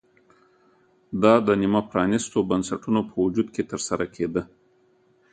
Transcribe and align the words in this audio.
دا 1.23 1.33
د 1.47 1.49
نیمه 1.61 1.81
پرانېستو 1.89 2.39
بنسټونو 2.49 3.01
په 3.09 3.15
وجود 3.23 3.47
کې 3.55 3.63
ترسره 3.71 4.05
کېده 4.15 4.41